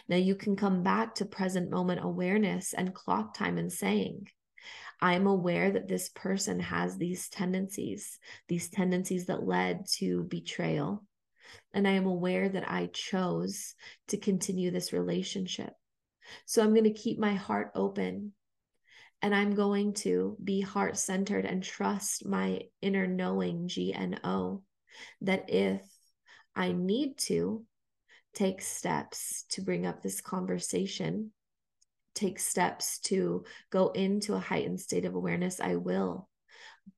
Now 0.08 0.16
you 0.16 0.34
can 0.34 0.56
come 0.56 0.82
back 0.82 1.16
to 1.16 1.24
present 1.24 1.70
moment 1.70 2.00
awareness 2.02 2.72
and 2.72 2.94
clock 2.94 3.34
time 3.34 3.58
and 3.58 3.72
saying, 3.72 4.28
I'm 5.00 5.26
aware 5.26 5.70
that 5.70 5.88
this 5.88 6.10
person 6.10 6.60
has 6.60 6.96
these 6.96 7.28
tendencies, 7.28 8.18
these 8.48 8.68
tendencies 8.68 9.26
that 9.26 9.46
led 9.46 9.86
to 9.98 10.24
betrayal. 10.24 11.04
And 11.72 11.88
I 11.88 11.92
am 11.92 12.06
aware 12.06 12.48
that 12.48 12.70
I 12.70 12.90
chose 12.92 13.74
to 14.08 14.18
continue 14.18 14.70
this 14.70 14.92
relationship. 14.92 15.72
So 16.44 16.62
I'm 16.62 16.74
going 16.74 16.84
to 16.84 16.92
keep 16.92 17.18
my 17.18 17.34
heart 17.34 17.72
open 17.74 18.32
and 19.22 19.34
I'm 19.34 19.54
going 19.54 19.94
to 19.94 20.36
be 20.42 20.60
heart 20.60 20.96
centered 20.96 21.44
and 21.44 21.62
trust 21.62 22.26
my 22.26 22.62
inner 22.80 23.06
knowing, 23.06 23.68
GNO, 23.74 24.62
that 25.22 25.50
if 25.50 25.82
I 26.54 26.72
need 26.72 27.18
to 27.18 27.64
take 28.34 28.62
steps 28.62 29.44
to 29.50 29.62
bring 29.62 29.87
up 29.87 30.02
this 30.02 30.20
conversation, 30.20 31.32
take 32.14 32.38
steps 32.38 32.99
to 33.00 33.44
go 33.70 33.88
into 33.90 34.34
a 34.34 34.40
heightened 34.40 34.80
state 34.80 35.04
of 35.04 35.14
awareness, 35.14 35.60
I 35.60 35.76
will. 35.76 36.28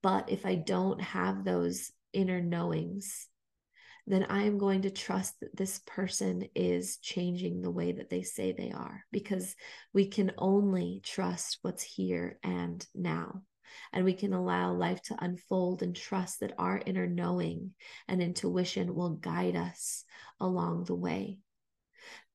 But 0.02 0.30
if 0.30 0.46
I 0.46 0.54
don't 0.56 1.00
have 1.00 1.44
those 1.44 1.90
inner 2.12 2.40
knowings, 2.40 3.28
then 4.06 4.24
I 4.24 4.44
am 4.44 4.58
going 4.58 4.82
to 4.82 4.90
trust 4.90 5.38
that 5.40 5.56
this 5.56 5.80
person 5.86 6.48
is 6.54 6.98
changing 6.98 7.62
the 7.62 7.70
way 7.70 7.92
that 7.92 8.10
they 8.10 8.22
say 8.22 8.52
they 8.52 8.72
are 8.72 9.04
because 9.12 9.54
we 9.92 10.06
can 10.06 10.32
only 10.38 11.00
trust 11.04 11.58
what's 11.62 11.82
here 11.82 12.38
and 12.42 12.84
now. 12.94 13.42
And 13.92 14.04
we 14.04 14.14
can 14.14 14.32
allow 14.32 14.72
life 14.72 15.02
to 15.02 15.16
unfold 15.24 15.82
and 15.82 15.94
trust 15.94 16.40
that 16.40 16.54
our 16.58 16.80
inner 16.84 17.06
knowing 17.06 17.72
and 18.08 18.22
intuition 18.22 18.94
will 18.94 19.10
guide 19.10 19.56
us 19.56 20.04
along 20.40 20.84
the 20.84 20.94
way. 20.94 21.38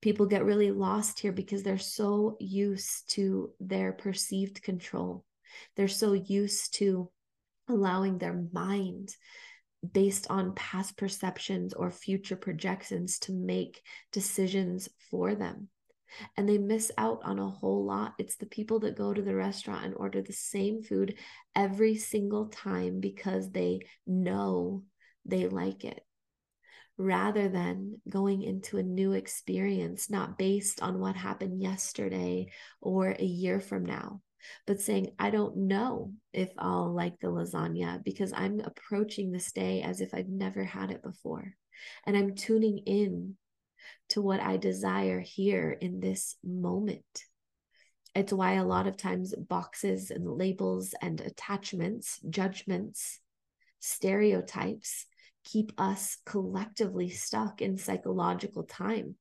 People 0.02 0.28
get 0.28 0.46
really 0.46 0.72
lost 0.72 1.20
here 1.20 1.32
because 1.32 1.64
they're 1.64 1.78
so 1.78 2.38
used 2.40 3.10
to 3.12 3.52
their 3.60 3.92
perceived 3.92 4.62
control. 4.62 5.26
They're 5.76 5.88
so 5.88 6.14
used 6.14 6.76
to 6.76 7.10
allowing 7.68 8.18
their 8.18 8.46
mind 8.52 9.16
based 9.92 10.28
on 10.30 10.56
past 10.56 10.98
perceptions 10.98 11.74
or 11.74 11.92
future 11.92 12.36
projections 12.36 13.20
to 13.20 13.34
make 13.34 13.82
decisions 14.12 14.90
for 15.10 15.36
them. 15.36 15.70
And 16.36 16.48
they 16.48 16.58
miss 16.58 16.92
out 16.98 17.22
on 17.24 17.40
a 17.40 17.50
whole 17.50 17.86
lot. 17.86 18.14
It's 18.18 18.38
the 18.38 18.46
people 18.46 18.80
that 18.82 18.98
go 18.98 19.14
to 19.14 19.22
the 19.22 19.36
restaurant 19.36 19.86
and 19.86 19.94
order 19.96 20.22
the 20.22 20.34
same 20.34 20.82
food 20.82 21.16
every 21.56 21.96
single 21.98 22.48
time 22.48 23.00
because 23.00 23.52
they 23.52 23.82
know 24.06 24.84
they 25.26 25.48
like 25.48 25.84
it, 25.84 26.02
rather 26.98 27.50
than 27.50 28.02
going 28.10 28.42
into 28.42 28.78
a 28.78 28.84
new 28.84 29.12
experience, 29.12 30.10
not 30.10 30.38
based 30.38 30.82
on 30.82 31.00
what 31.00 31.16
happened 31.16 31.62
yesterday 31.62 32.48
or 32.82 33.10
a 33.12 33.24
year 33.24 33.60
from 33.60 33.86
now, 33.86 34.22
but 34.66 34.80
saying, 34.80 35.12
I 35.20 35.30
don't 35.30 35.58
know 35.58 36.14
if 36.32 36.50
I'll 36.58 36.94
like 36.94 37.20
the 37.20 37.28
lasagna 37.28 38.04
because 38.04 38.32
I'm 38.34 38.62
approaching 38.62 39.32
this 39.32 39.52
day 39.52 39.82
as 39.82 40.00
if 40.00 40.14
I've 40.14 40.30
never 40.30 40.64
had 40.64 40.90
it 40.90 41.04
before. 41.04 41.54
And 42.06 42.16
I'm 42.16 42.34
tuning 42.34 42.80
in 42.86 43.36
to 44.10 44.22
what 44.22 44.40
I 44.40 44.58
desire 44.58 45.20
here 45.20 45.72
in 45.72 46.00
this 46.00 46.36
moment. 46.44 47.04
It's 48.16 48.34
why 48.34 48.54
a 48.54 48.66
lot 48.66 48.88
of 48.88 48.98
times 48.98 49.36
boxes 49.36 50.12
and 50.12 50.28
labels 50.28 50.94
and 51.02 51.22
attachments, 51.22 52.20
judgments, 52.30 53.20
stereotypes 53.80 55.06
keep 55.44 55.72
us 55.78 56.18
collectively 56.26 57.10
stuck 57.10 57.62
in 57.62 57.78
psychological 57.78 58.64
time 58.64 59.16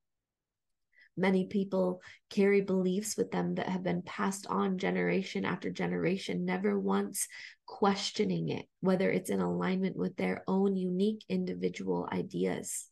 Many 1.17 1.47
people 1.47 2.03
carry 2.29 2.61
beliefs 2.61 3.17
with 3.17 3.31
them 3.31 3.55
that 3.55 3.71
have 3.71 3.83
been 3.83 4.03
passed 4.03 4.47
on 4.49 4.77
generation 4.77 5.47
after 5.47 5.71
generation, 5.71 6.45
never 6.45 6.79
once 6.79 7.27
questioning 7.65 8.51
it, 8.51 8.67
whether 8.81 9.11
it's 9.11 9.31
in 9.31 9.41
alignment 9.41 9.97
with 9.97 10.17
their 10.17 10.45
own 10.47 10.77
unique 10.77 11.25
individual 11.31 12.07
ideas. 12.13 12.91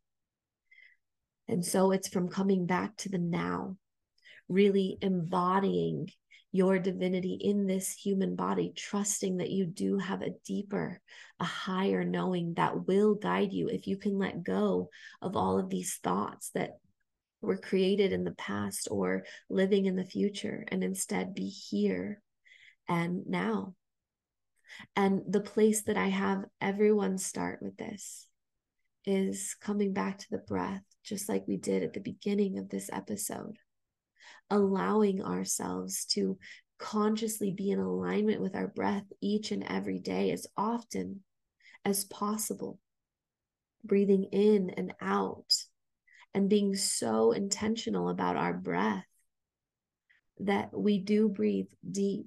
And 1.48 1.64
so 1.64 1.92
it's 1.92 2.08
from 2.08 2.28
coming 2.28 2.66
back 2.66 2.96
to 2.98 3.08
the 3.08 3.18
now, 3.18 3.76
really 4.48 4.98
embodying 5.00 6.08
your 6.52 6.78
divinity 6.78 7.36
in 7.40 7.66
this 7.66 7.92
human 7.92 8.36
body, 8.36 8.72
trusting 8.76 9.38
that 9.38 9.50
you 9.50 9.66
do 9.66 9.98
have 9.98 10.22
a 10.22 10.34
deeper, 10.46 11.00
a 11.40 11.44
higher 11.44 12.04
knowing 12.04 12.54
that 12.54 12.86
will 12.86 13.16
guide 13.16 13.52
you 13.52 13.68
if 13.68 13.88
you 13.88 13.96
can 13.96 14.18
let 14.18 14.44
go 14.44 14.88
of 15.20 15.36
all 15.36 15.58
of 15.58 15.68
these 15.68 15.96
thoughts 15.96 16.50
that 16.54 16.78
were 17.40 17.56
created 17.56 18.12
in 18.12 18.24
the 18.24 18.34
past 18.34 18.88
or 18.90 19.24
living 19.50 19.86
in 19.86 19.96
the 19.96 20.04
future 20.04 20.64
and 20.68 20.84
instead 20.84 21.34
be 21.34 21.48
here 21.48 22.22
and 22.88 23.26
now. 23.26 23.74
And 24.96 25.22
the 25.28 25.40
place 25.40 25.82
that 25.82 25.96
I 25.96 26.08
have 26.08 26.44
everyone 26.60 27.18
start 27.18 27.60
with 27.62 27.76
this 27.76 28.28
is 29.06 29.54
coming 29.60 29.92
back 29.92 30.18
to 30.18 30.30
the 30.30 30.38
breath, 30.38 30.82
just 31.02 31.28
like 31.28 31.46
we 31.46 31.56
did 31.56 31.82
at 31.82 31.92
the 31.92 32.00
beginning 32.00 32.58
of 32.58 32.68
this 32.68 32.90
episode, 32.92 33.56
allowing 34.50 35.22
ourselves 35.22 36.04
to 36.06 36.38
consciously 36.78 37.50
be 37.50 37.70
in 37.70 37.78
alignment 37.78 38.40
with 38.40 38.54
our 38.54 38.68
breath 38.68 39.04
each 39.20 39.52
and 39.52 39.64
every 39.64 39.98
day 39.98 40.30
as 40.30 40.46
often 40.56 41.22
as 41.84 42.04
possible, 42.04 42.78
breathing 43.84 44.24
in 44.32 44.70
and 44.70 44.92
out 45.00 45.52
and 46.34 46.50
being 46.50 46.74
so 46.74 47.32
intentional 47.32 48.08
about 48.08 48.36
our 48.36 48.54
breath 48.54 49.04
that 50.40 50.76
we 50.76 50.98
do 50.98 51.28
breathe 51.28 51.70
deep 51.88 52.26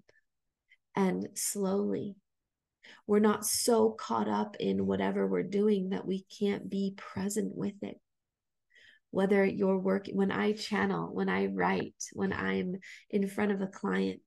and 0.96 1.28
slowly. 1.36 2.16
We're 3.06 3.20
not 3.20 3.46
so 3.46 3.92
caught 3.92 4.28
up 4.28 4.56
in 4.60 4.86
whatever 4.86 5.28
we're 5.28 5.44
doing 5.44 5.90
that 5.90 6.06
we 6.06 6.26
can't 6.40 6.70
be 6.70 6.94
present 6.98 7.56
with 7.56 7.76
it. 7.82 8.00
Whether 9.12 9.46
you're 9.46 9.80
working, 9.80 10.16
when 10.16 10.32
I 10.32 10.54
channel, 10.54 11.14
when 11.14 11.30
I 11.30 11.48
write, 11.48 11.96
when 12.14 12.34
I'm 12.34 12.76
in 13.10 13.28
front 13.28 13.52
of 13.52 13.62
a 13.62 13.68
client, 13.68 14.22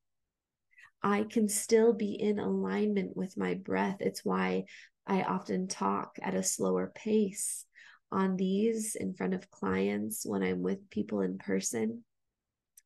I 1.02 1.24
can 1.24 1.48
still 1.48 1.92
be 1.92 2.12
in 2.12 2.38
alignment 2.38 3.16
with 3.16 3.36
my 3.36 3.54
breath. 3.54 3.96
It's 4.00 4.24
why 4.24 4.64
I 5.06 5.22
often 5.22 5.66
talk 5.66 6.18
at 6.22 6.34
a 6.34 6.42
slower 6.42 6.92
pace 6.94 7.64
on 8.12 8.36
these 8.36 8.96
in 8.96 9.14
front 9.14 9.34
of 9.34 9.50
clients 9.50 10.26
when 10.26 10.42
I'm 10.42 10.62
with 10.62 10.90
people 10.90 11.20
in 11.20 11.38
person. 11.38 12.04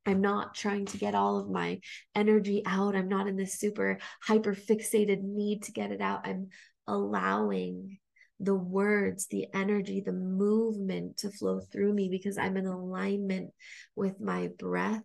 I'm 0.07 0.21
not 0.21 0.55
trying 0.55 0.87
to 0.87 0.99
get 0.99 1.15
all 1.15 1.39
of 1.39 1.51
my 1.51 1.81
energy 2.15 2.63
out. 2.67 2.95
I'm 2.95 3.09
not 3.09 3.27
in 3.27 3.37
this 3.37 3.59
super 3.59 3.99
hyper 4.23 4.55
fixated 4.55 5.23
need 5.23 5.63
to 5.65 5.73
get 5.73 5.93
it 5.93 6.01
out. 6.01 6.27
I'm 6.27 6.49
allowing 6.87 7.99
the 8.41 8.55
words, 8.55 9.27
the 9.29 9.47
energy, 9.55 10.03
the 10.05 10.13
movement 10.13 11.19
to 11.19 11.31
flow 11.31 11.61
through 11.61 11.93
me 11.95 12.09
because 12.11 12.37
I'm 12.37 12.57
in 12.57 12.67
alignment 12.67 13.51
with 13.97 14.21
my 14.21 14.51
breath. 14.59 15.03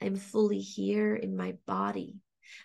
I'm 0.00 0.16
fully 0.16 0.58
here 0.58 1.14
in 1.14 1.36
my 1.36 1.54
body. 1.66 2.16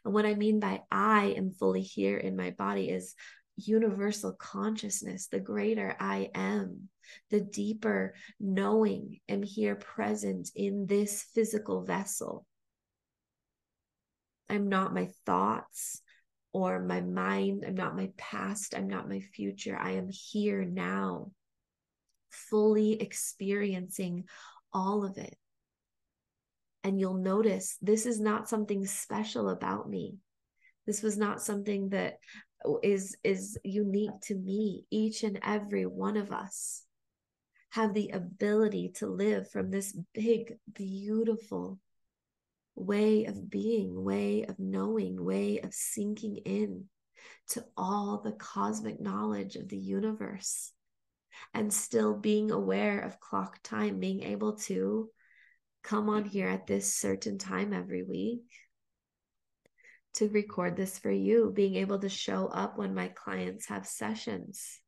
And 0.04 0.14
what 0.14 0.26
I 0.26 0.34
mean 0.34 0.60
by 0.60 0.82
I 0.90 1.36
am 1.38 1.52
fully 1.52 1.82
here 1.82 2.18
in 2.18 2.36
my 2.36 2.52
body 2.52 2.90
is 2.90 3.14
universal 3.58 4.34
consciousness, 4.34 5.28
the 5.28 5.40
greater 5.40 5.96
I 6.00 6.30
am, 6.34 6.90
the 7.30 7.42
deeper 7.42 8.14
knowing 8.40 9.20
am 9.28 9.44
here 9.44 9.76
present 9.76 10.50
in 10.56 10.86
this 10.86 11.24
physical 11.34 11.84
vessel. 11.84 12.46
I'm 14.50 14.70
not 14.70 14.94
my 14.94 15.10
thoughts 15.26 16.02
or 16.54 16.80
my 16.80 17.02
mind. 17.02 17.66
I'm 17.68 17.76
not 17.76 17.98
my 17.98 18.12
past. 18.18 18.74
I'm 18.76 18.88
not 18.88 19.10
my 19.10 19.20
future. 19.20 19.78
I 19.78 19.92
am 19.92 20.10
here 20.10 20.64
now, 20.64 21.32
fully 22.30 23.02
experiencing 23.02 24.26
all 24.72 25.04
of 25.04 25.18
it. 25.18 25.36
And 26.84 27.00
you'll 27.00 27.16
notice 27.16 27.78
this 27.82 28.06
is 28.06 28.20
not 28.20 28.48
something 28.48 28.86
special 28.86 29.50
about 29.50 29.90
me. 29.90 30.16
This 30.86 31.04
was 31.04 31.18
not 31.18 31.42
something 31.42 31.90
that 31.90 32.20
is 32.84 33.16
is 33.24 33.58
unique 33.64 34.20
to 34.22 34.36
me 34.36 34.86
each 34.92 35.24
and 35.24 35.40
every 35.44 35.86
one 35.86 36.18
of 36.18 36.32
us 36.32 36.84
have 37.70 37.94
the 37.94 38.10
ability 38.10 38.90
to 38.96 39.08
live 39.08 39.50
from 39.52 39.70
this 39.70 39.98
big 40.14 40.58
beautiful 40.74 41.80
way 42.76 43.26
of 43.26 43.50
being 43.50 44.04
way 44.04 44.44
of 44.44 44.58
knowing 44.60 45.24
way 45.24 45.60
of 45.60 45.74
sinking 45.74 46.38
in 46.38 46.86
to 47.50 47.64
all 47.76 48.22
the 48.24 48.34
cosmic 48.34 49.00
knowledge 49.00 49.56
of 49.56 49.68
the 49.70 49.78
universe 49.78 50.72
and 51.54 51.74
still 51.74 52.16
being 52.16 52.52
aware 52.52 53.00
of 53.00 53.20
clock 53.20 53.60
time 53.64 54.00
being 54.00 54.24
able 54.24 54.56
to 54.56 55.10
come 55.84 56.10
on 56.10 56.26
here 56.26 56.48
at 56.48 56.68
this 56.68 56.94
certain 56.94 57.38
time 57.38 57.74
every 57.74 58.04
week 58.04 58.44
to 60.18 60.30
record 60.30 60.76
this 60.76 60.98
for 60.98 61.12
you, 61.12 61.52
being 61.56 61.76
able 61.76 62.00
to 62.00 62.10
show 62.10 62.48
up 62.48 62.78
when 62.78 62.96
my 62.96 63.08
clients 63.10 63.68
have 63.68 63.86
sessions, 63.86 64.80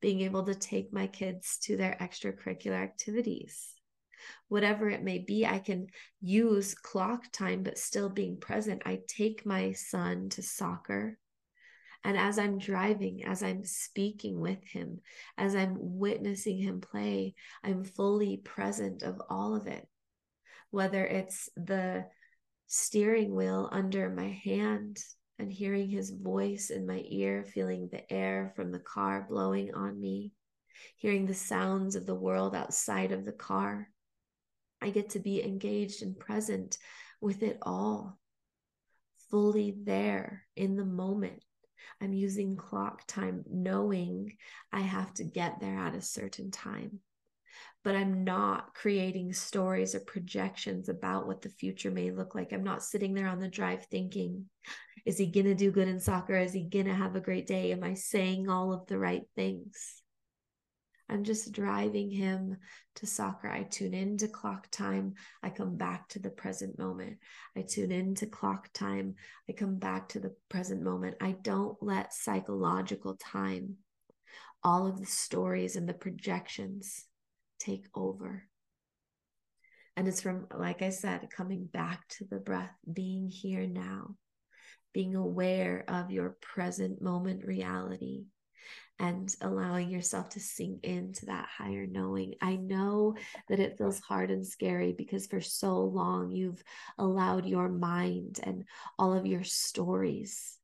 being 0.00 0.22
able 0.22 0.44
to 0.44 0.54
take 0.54 0.92
my 0.92 1.06
kids 1.06 1.58
to 1.58 1.76
their 1.76 1.96
extracurricular 2.00 2.82
activities. 2.82 3.74
Whatever 4.48 4.88
it 4.88 5.02
may 5.02 5.18
be, 5.18 5.44
I 5.44 5.58
can 5.58 5.88
use 6.22 6.74
clock 6.74 7.30
time, 7.30 7.62
but 7.62 7.78
still 7.78 8.08
being 8.08 8.38
present. 8.38 8.82
I 8.86 9.00
take 9.06 9.44
my 9.44 9.72
son 9.72 10.30
to 10.30 10.42
soccer. 10.42 11.18
And 12.02 12.16
as 12.16 12.38
I'm 12.38 12.58
driving, 12.58 13.24
as 13.24 13.42
I'm 13.42 13.64
speaking 13.64 14.40
with 14.40 14.64
him, 14.64 15.00
as 15.36 15.54
I'm 15.54 15.76
witnessing 15.78 16.58
him 16.58 16.80
play, 16.80 17.34
I'm 17.62 17.84
fully 17.84 18.38
present 18.38 19.02
of 19.02 19.20
all 19.28 19.54
of 19.54 19.66
it. 19.66 19.86
Whether 20.70 21.04
it's 21.04 21.50
the 21.54 22.06
steering 22.74 23.32
wheel 23.32 23.68
under 23.70 24.10
my 24.10 24.28
hand 24.28 24.98
and 25.38 25.52
hearing 25.52 25.88
his 25.88 26.10
voice 26.10 26.70
in 26.70 26.84
my 26.84 27.04
ear, 27.06 27.44
feeling 27.44 27.88
the 27.88 28.12
air 28.12 28.52
from 28.56 28.72
the 28.72 28.80
car 28.80 29.24
blowing 29.28 29.72
on 29.74 30.00
me, 30.00 30.32
hearing 30.96 31.24
the 31.24 31.34
sounds 31.34 31.94
of 31.94 32.04
the 32.04 32.14
world 32.14 32.54
outside 32.56 33.12
of 33.12 33.24
the 33.24 33.32
car. 33.32 33.88
I 34.82 34.90
get 34.90 35.10
to 35.10 35.20
be 35.20 35.40
engaged 35.40 36.02
and 36.02 36.18
present 36.18 36.76
with 37.20 37.44
it 37.44 37.58
all, 37.62 38.18
fully 39.30 39.76
there 39.84 40.44
in 40.56 40.74
the 40.74 40.84
moment. 40.84 41.44
I'm 42.00 42.12
using 42.12 42.56
clock 42.56 43.06
time, 43.06 43.44
knowing 43.48 44.36
I 44.72 44.80
have 44.80 45.14
to 45.14 45.24
get 45.24 45.60
there 45.60 45.78
at 45.78 45.94
a 45.94 46.02
certain 46.02 46.50
time 46.50 46.98
but 47.82 47.94
I'm 47.94 48.24
not 48.24 48.74
creating 48.74 49.32
stories 49.32 49.94
or 49.94 50.00
projections 50.00 50.88
about 50.88 51.26
what 51.26 51.42
the 51.42 51.50
future 51.50 51.90
may 51.90 52.10
look 52.10 52.34
like. 52.34 52.52
I'm 52.52 52.64
not 52.64 52.82
sitting 52.82 53.14
there 53.14 53.28
on 53.28 53.40
the 53.40 53.48
drive 53.48 53.86
thinking, 53.86 54.46
is 55.04 55.18
he 55.18 55.26
going 55.26 55.46
to 55.46 55.54
do 55.54 55.70
good 55.70 55.88
in 55.88 56.00
soccer? 56.00 56.36
Is 56.36 56.52
he 56.52 56.62
going 56.62 56.86
to 56.86 56.94
have 56.94 57.14
a 57.14 57.20
great 57.20 57.46
day? 57.46 57.72
Am 57.72 57.84
I 57.84 57.94
saying 57.94 58.48
all 58.48 58.72
of 58.72 58.86
the 58.86 58.98
right 58.98 59.24
things? 59.36 60.02
I'm 61.08 61.24
just 61.24 61.52
driving 61.52 62.10
him 62.10 62.56
to 62.96 63.06
soccer. 63.06 63.48
I 63.48 63.64
tune 63.64 63.92
into 63.92 64.26
clock 64.26 64.68
time. 64.70 65.14
I 65.42 65.50
come 65.50 65.76
back 65.76 66.08
to 66.10 66.18
the 66.18 66.30
present 66.30 66.78
moment. 66.78 67.18
I 67.54 67.62
tune 67.62 67.92
into 67.92 68.26
clock 68.26 68.70
time. 68.72 69.16
I 69.48 69.52
come 69.52 69.78
back 69.78 70.08
to 70.10 70.20
the 70.20 70.34
present 70.48 70.82
moment. 70.82 71.16
I 71.20 71.32
don't 71.32 71.76
let 71.82 72.14
psychological 72.14 73.16
time, 73.16 73.76
all 74.62 74.86
of 74.86 74.98
the 74.98 75.06
stories 75.06 75.76
and 75.76 75.86
the 75.86 75.94
projections, 75.94 77.04
take 77.64 77.86
over. 77.94 78.44
And 79.96 80.08
it's 80.08 80.20
from, 80.20 80.46
like 80.54 80.82
I 80.82 80.90
said, 80.90 81.28
coming 81.30 81.66
back 81.66 82.06
to 82.18 82.24
the 82.24 82.38
breath, 82.38 82.74
being 82.92 83.28
here 83.28 83.66
now, 83.66 84.16
being 84.92 85.14
aware 85.14 85.84
of 85.88 86.10
your 86.10 86.36
present 86.40 87.00
moment 87.00 87.44
reality 87.44 88.24
and 88.98 89.34
allowing 89.40 89.90
yourself 89.90 90.30
to 90.30 90.40
sink 90.40 90.84
into 90.84 91.26
that 91.26 91.48
higher 91.48 91.86
knowing. 91.86 92.34
I 92.40 92.56
know 92.56 93.14
that 93.48 93.60
it 93.60 93.76
feels 93.76 94.00
hard 94.00 94.30
and 94.30 94.46
scary 94.46 94.92
because 94.92 95.26
for 95.26 95.40
so 95.40 95.80
long 95.80 96.30
you've 96.30 96.62
allowed 96.98 97.46
your 97.46 97.68
mind 97.68 98.40
and 98.42 98.64
all 98.98 99.12
of 99.12 99.26
your 99.26 99.44
stories 99.44 100.58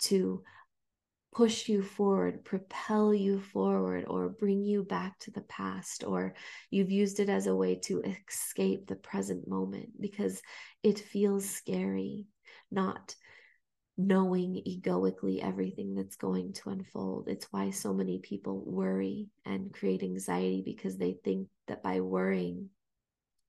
to 0.00 0.42
push 1.34 1.68
you 1.68 1.82
forward, 1.82 2.44
propel 2.44 3.12
you 3.12 3.40
forward, 3.40 4.04
or 4.06 4.28
bring 4.28 4.62
you 4.62 4.84
back 4.84 5.18
to 5.18 5.30
the 5.32 5.42
past, 5.42 6.04
or 6.04 6.34
you've 6.70 6.92
used 6.92 7.18
it 7.18 7.28
as 7.28 7.46
a 7.46 7.56
way 7.56 7.74
to 7.74 8.02
escape 8.02 8.86
the 8.86 8.96
present 8.96 9.48
moment 9.48 9.88
because 10.00 10.40
it 10.82 10.98
feels 10.98 11.48
scary, 11.48 12.26
not 12.70 13.14
knowing 13.96 14.60
egoically 14.64 15.40
everything 15.40 15.94
that's 15.94 16.16
going 16.16 16.52
to 16.52 16.70
unfold. 16.70 17.28
It's 17.28 17.46
why 17.50 17.70
so 17.70 17.92
many 17.92 18.18
people 18.18 18.62
worry 18.64 19.28
and 19.44 19.72
create 19.72 20.02
anxiety 20.02 20.62
because 20.64 20.96
they 20.96 21.16
think 21.24 21.48
that 21.68 21.82
by 21.82 22.00
worrying, 22.00 22.70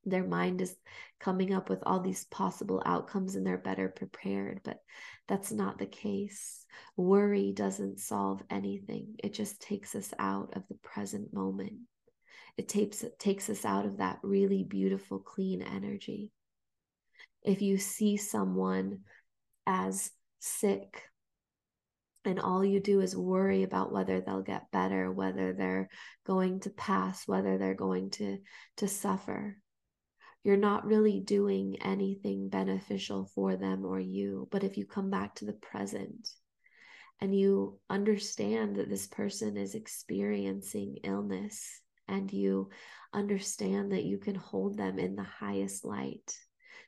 their 0.06 0.24
mind 0.24 0.62
is 0.62 0.76
coming 1.20 1.54
up 1.54 1.70
with 1.70 1.80
all 1.86 2.00
these 2.00 2.26
possible 2.26 2.82
outcomes 2.86 3.36
and 3.36 3.46
they're 3.46 3.58
better 3.58 3.90
prepared. 3.90 4.62
But 4.64 4.80
that's 5.28 5.52
not 5.52 5.78
the 5.78 5.86
case. 5.86 6.66
Worry 6.96 7.52
doesn't 7.52 8.00
solve 8.00 8.44
anything, 8.50 9.16
it 9.24 9.34
just 9.34 9.62
takes 9.62 9.96
us 9.96 10.14
out 10.20 10.54
of 10.56 10.68
the 10.68 10.76
present 10.76 11.34
moment. 11.34 11.74
It 12.58 12.70
takes, 12.70 13.04
it 13.04 13.20
takes 13.20 13.50
us 13.50 13.66
out 13.66 13.86
of 13.86 13.98
that 13.98 14.20
really 14.24 14.64
beautiful, 14.64 15.20
clean 15.20 15.62
energy. 15.62 16.32
If 17.44 17.62
you 17.62 17.78
see 17.78 18.18
someone 18.18 19.00
as 19.68 20.12
sick, 20.40 21.04
and 22.26 22.40
all 22.40 22.66
you 22.66 22.80
do 22.80 23.02
is 23.02 23.16
worry 23.16 23.64
about 23.64 23.92
whether 23.92 24.20
they'll 24.20 24.42
get 24.42 24.72
better 24.72 25.12
whether 25.12 25.54
they're 25.54 25.90
going 26.26 26.60
to 26.60 26.72
pass 26.72 27.28
whether 27.28 27.58
they're 27.58 27.76
going 27.76 28.10
to 28.10 28.40
to 28.78 28.88
suffer 28.88 29.58
you're 30.46 30.56
not 30.56 30.86
really 30.86 31.20
doing 31.20 31.76
anything 31.82 32.50
beneficial 32.50 33.32
for 33.34 33.56
them 33.56 33.84
or 33.84 34.00
you. 34.00 34.48
But 34.52 34.64
if 34.64 34.78
you 34.78 34.86
come 34.86 35.10
back 35.10 35.34
to 35.36 35.46
the 35.46 35.54
present 35.54 36.30
and 37.20 37.36
you 37.36 37.80
understand 37.90 38.76
that 38.76 38.88
this 38.88 39.08
person 39.08 39.58
is 39.58 39.74
experiencing 39.74 40.98
illness 41.04 41.82
and 42.08 42.32
you 42.32 42.70
understand 43.12 43.92
that 43.92 44.04
you 44.04 44.20
can 44.20 44.36
hold 44.36 44.78
them 44.78 45.00
in 45.00 45.16
the 45.16 45.24
highest 45.24 45.84
light, 45.84 46.38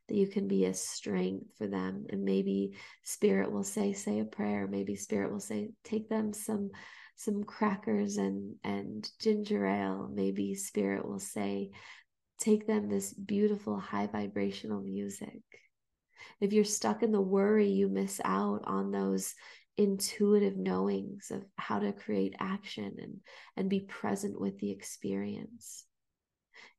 that 0.08 0.16
you 0.16 0.28
can 0.28 0.48
be 0.48 0.66
a 0.66 0.74
strength 0.76 1.48
for 1.58 1.66
them. 1.66 2.06
And 2.12 2.24
maybe 2.24 2.74
spirit 3.02 3.52
will 3.52 3.64
say, 3.64 3.92
say 3.94 4.20
a 4.20 4.26
prayer. 4.26 4.68
Maybe 4.68 4.96
spirit 4.96 5.32
will 5.32 5.40
say, 5.40 5.70
take 5.84 6.10
them 6.10 6.32
some 6.32 6.70
some 7.20 7.44
crackers 7.44 8.18
and 8.18 8.54
and 8.64 9.10
ginger 9.20 9.66
ale 9.66 10.08
maybe 10.14 10.54
spirit 10.54 11.04
will 11.04 11.18
say 11.18 11.72
take 12.38 12.68
them 12.68 12.90
this 12.90 13.14
beautiful 13.14 13.80
high 13.80 14.08
vibrational 14.08 14.82
music. 14.82 15.42
If 16.40 16.54
you're 16.54 16.64
stuck 16.64 17.04
in 17.04 17.12
the 17.12 17.22
worry, 17.22 17.70
you 17.70 17.90
miss 17.90 18.22
out 18.24 18.62
on 18.66 18.92
those 18.92 19.34
intuitive 19.78 20.58
knowings 20.58 21.32
of 21.32 21.46
how 21.58 21.80
to 21.80 21.94
create 21.94 22.36
action 22.40 22.98
and, 23.02 23.20
and 23.56 23.70
be 23.70 23.82
present 23.82 24.40
with 24.40 24.60
the 24.60 24.72
experience. 24.72 25.86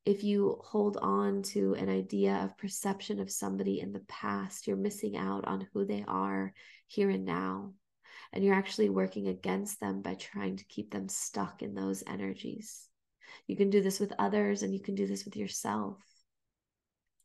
If 0.05 0.25
you 0.25 0.61
hold 0.65 0.97
on 0.97 1.43
to 1.55 1.75
an 1.75 1.89
idea 1.89 2.35
of 2.37 2.57
perception 2.57 3.21
of 3.21 3.31
somebody 3.31 3.81
in 3.81 3.93
the 3.93 4.05
past, 4.09 4.67
you're 4.67 4.77
missing 4.77 5.17
out 5.17 5.45
on 5.45 5.69
who 5.73 5.85
they 5.85 6.05
are 6.09 6.53
here 6.87 7.11
and 7.11 7.25
now. 7.25 7.73
And 8.33 8.45
you're 8.45 8.55
actually 8.55 8.91
working 8.91 9.29
against 9.29 9.81
them 9.81 10.03
by 10.03 10.15
trying 10.15 10.57
to 10.57 10.65
keep 10.65 10.91
them 10.91 11.09
stuck 11.09 11.63
in 11.63 11.75
those 11.75 12.03
energies. 12.07 12.88
You 13.47 13.57
can 13.57 13.71
do 13.71 13.83
this 13.83 14.01
with 14.01 14.13
others 14.19 14.63
and 14.63 14.73
you 14.73 14.81
can 14.81 14.95
do 14.95 15.07
this 15.07 15.25
with 15.25 15.37
yourself. 15.37 15.99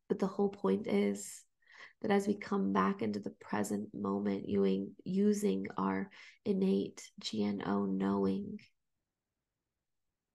But 0.10 0.20
the 0.20 0.28
whole 0.28 0.50
point 0.50 0.88
is 0.88 1.44
that 2.02 2.12
as 2.12 2.28
we 2.28 2.36
come 2.36 2.74
back 2.74 3.02
into 3.02 3.20
the 3.20 3.34
present 3.42 3.90
moment, 3.94 4.46
using 4.48 5.68
our 5.78 6.10
innate 6.46 7.02
GNO 7.24 7.86
knowing, 7.86 8.60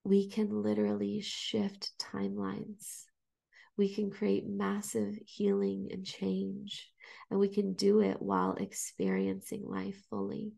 we 0.03 0.29
can 0.29 0.63
literally 0.63 1.21
shift 1.21 1.91
timelines. 1.99 3.03
We 3.77 3.93
can 3.93 4.09
create 4.09 4.47
massive 4.47 5.17
healing 5.25 5.89
and 5.91 6.05
change, 6.05 6.91
and 7.29 7.39
we 7.39 7.47
can 7.47 7.73
do 7.73 8.01
it 8.01 8.21
while 8.21 8.55
experiencing 8.55 9.63
life 9.65 10.01
fully, 10.09 10.53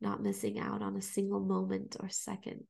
not 0.00 0.22
missing 0.22 0.58
out 0.58 0.82
on 0.82 0.96
a 0.96 1.02
single 1.02 1.40
moment 1.40 1.96
or 1.98 2.10
second. 2.10 2.66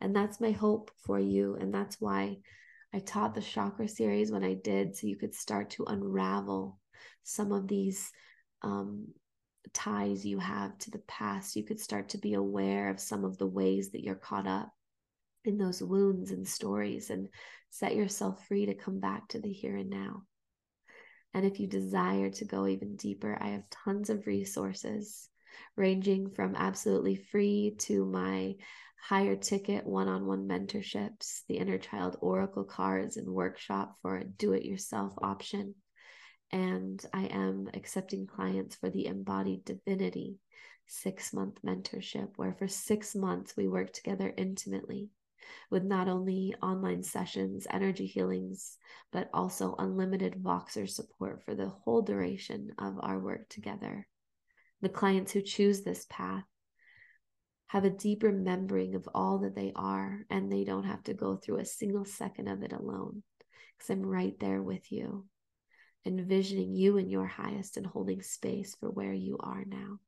And 0.00 0.14
that's 0.14 0.40
my 0.40 0.52
hope 0.52 0.90
for 1.04 1.18
you. 1.18 1.56
And 1.60 1.72
that's 1.72 2.00
why 2.00 2.38
I 2.94 3.00
taught 3.00 3.34
the 3.34 3.40
chakra 3.40 3.88
series 3.88 4.30
when 4.30 4.44
I 4.44 4.54
did, 4.54 4.96
so 4.96 5.06
you 5.06 5.16
could 5.16 5.34
start 5.34 5.70
to 5.70 5.84
unravel 5.84 6.78
some 7.22 7.52
of 7.52 7.68
these 7.68 8.10
um, 8.62 9.08
ties 9.74 10.24
you 10.24 10.38
have 10.38 10.78
to 10.78 10.90
the 10.90 11.02
past. 11.06 11.56
You 11.56 11.64
could 11.64 11.80
start 11.80 12.10
to 12.10 12.18
be 12.18 12.34
aware 12.34 12.88
of 12.88 13.00
some 13.00 13.24
of 13.24 13.36
the 13.38 13.46
ways 13.46 13.90
that 13.90 14.02
you're 14.02 14.14
caught 14.14 14.46
up 14.46 14.70
in 15.44 15.58
those 15.58 15.82
wounds 15.82 16.30
and 16.30 16.46
stories 16.46 17.10
and 17.10 17.28
set 17.70 17.94
yourself 17.94 18.46
free 18.46 18.66
to 18.66 18.74
come 18.74 19.00
back 19.00 19.28
to 19.28 19.40
the 19.40 19.52
here 19.52 19.76
and 19.76 19.90
now. 19.90 20.22
And 21.34 21.44
if 21.44 21.60
you 21.60 21.66
desire 21.66 22.30
to 22.30 22.44
go 22.44 22.66
even 22.66 22.96
deeper, 22.96 23.36
I 23.38 23.48
have 23.48 23.68
tons 23.70 24.08
of 24.08 24.26
resources 24.26 25.28
ranging 25.76 26.30
from 26.30 26.56
absolutely 26.56 27.16
free 27.16 27.74
to 27.78 28.04
my 28.06 28.54
higher 29.00 29.36
ticket 29.36 29.86
one 29.86 30.08
on 30.08 30.26
one 30.26 30.46
mentorships, 30.48 31.42
the 31.48 31.58
inner 31.58 31.78
child 31.78 32.16
oracle 32.20 32.64
cards, 32.64 33.16
and 33.16 33.28
workshop 33.28 33.96
for 34.02 34.16
a 34.16 34.24
do 34.24 34.52
it 34.52 34.64
yourself 34.64 35.14
option. 35.22 35.74
And 36.50 37.04
I 37.12 37.24
am 37.26 37.68
accepting 37.74 38.26
clients 38.26 38.76
for 38.76 38.90
the 38.90 39.06
embodied 39.06 39.64
divinity 39.64 40.38
six 40.86 41.32
month 41.32 41.60
mentorship, 41.62 42.30
where 42.36 42.54
for 42.54 42.66
six 42.66 43.14
months 43.14 43.56
we 43.56 43.68
work 43.68 43.92
together 43.92 44.32
intimately 44.36 45.10
with 45.70 45.84
not 45.84 46.08
only 46.08 46.54
online 46.62 47.02
sessions, 47.02 47.66
energy 47.70 48.06
healings, 48.06 48.76
but 49.12 49.30
also 49.32 49.74
unlimited 49.78 50.34
Voxer 50.42 50.88
support 50.88 51.42
for 51.44 51.54
the 51.54 51.68
whole 51.68 52.02
duration 52.02 52.72
of 52.78 52.98
our 53.00 53.18
work 53.18 53.48
together. 53.48 54.06
The 54.80 54.88
clients 54.88 55.32
who 55.32 55.42
choose 55.42 55.82
this 55.82 56.06
path 56.08 56.44
have 57.68 57.84
a 57.84 57.90
deep 57.90 58.22
remembering 58.22 58.94
of 58.94 59.08
all 59.14 59.38
that 59.40 59.54
they 59.54 59.72
are, 59.76 60.20
and 60.30 60.50
they 60.50 60.64
don't 60.64 60.84
have 60.84 61.02
to 61.04 61.14
go 61.14 61.36
through 61.36 61.58
a 61.58 61.64
single 61.64 62.04
second 62.04 62.48
of 62.48 62.62
it 62.62 62.72
alone 62.72 63.22
because 63.76 63.90
I'm 63.90 64.02
right 64.02 64.38
there 64.40 64.62
with 64.62 64.90
you, 64.90 65.26
envisioning 66.04 66.74
you 66.74 66.96
in 66.96 67.08
your 67.08 67.26
highest 67.26 67.76
and 67.76 67.86
holding 67.86 68.22
space 68.22 68.74
for 68.80 68.90
where 68.90 69.12
you 69.12 69.36
are 69.38 69.64
now. 69.66 69.98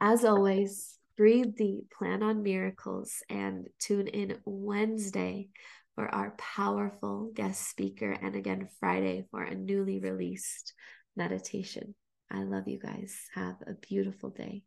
As 0.00 0.24
always, 0.24 0.98
breathe 1.16 1.56
deep, 1.56 1.90
plan 1.96 2.22
on 2.22 2.42
miracles, 2.42 3.22
and 3.28 3.68
tune 3.78 4.08
in 4.08 4.38
Wednesday 4.46 5.50
for 5.94 6.08
our 6.08 6.34
powerful 6.38 7.30
guest 7.34 7.68
speaker, 7.68 8.10
and 8.10 8.34
again 8.34 8.68
Friday 8.80 9.26
for 9.30 9.42
a 9.42 9.54
newly 9.54 10.00
released 10.00 10.72
meditation. 11.14 11.94
I 12.30 12.44
love 12.44 12.68
you 12.68 12.78
guys. 12.78 13.14
Have 13.34 13.56
a 13.66 13.74
beautiful 13.74 14.30
day. 14.30 14.62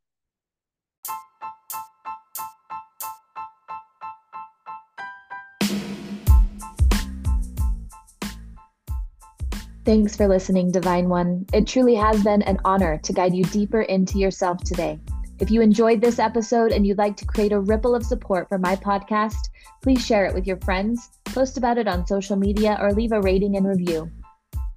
Thanks 9.86 10.16
for 10.16 10.30
listening, 10.30 10.72
Divine 10.72 11.10
One. 11.10 11.46
It 11.52 11.68
truly 11.68 11.94
has 11.96 12.24
been 12.24 12.42
an 12.44 12.58
honor 12.64 13.00
to 13.00 13.12
guide 13.12 13.36
you 13.36 13.44
deeper 13.44 13.82
into 13.82 14.18
yourself 14.18 14.64
today. 14.64 14.98
If 15.40 15.52
you 15.52 15.60
enjoyed 15.60 16.00
this 16.00 16.20
episode 16.20 16.72
and 16.72 16.88
you'd 16.88 16.98
like 16.98 17.18
to 17.18 17.26
create 17.26 17.52
a 17.52 17.60
ripple 17.60 17.94
of 17.94 18.06
support 18.06 18.48
for 18.48 18.58
my 18.58 18.78
podcast, 18.78 19.50
please 19.82 20.06
share 20.06 20.26
it 20.26 20.34
with 20.34 20.48
your 20.48 20.56
friends, 20.62 21.10
post 21.26 21.58
about 21.58 21.78
it 21.78 21.90
on 21.90 22.08
social 22.08 22.38
media, 22.38 22.78
or 22.80 22.94
leave 22.94 23.12
a 23.12 23.20
rating 23.20 23.58
and 23.58 23.68
review. 23.68 24.10